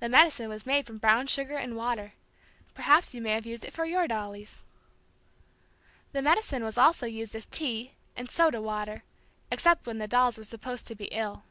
[0.00, 2.14] The medicine was made from brown sugar and water.
[2.72, 4.62] Perhaps you may have used it for your dollies.
[6.12, 9.02] The medicine was also used as "tea" and "soda water,"
[9.50, 11.42] except when the dolls were supposed to be ill.